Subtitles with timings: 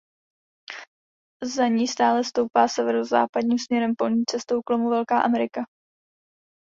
[1.55, 5.61] Za ní stále stoupá severozápadním směrem polní cestou k lomu Velká Amerika.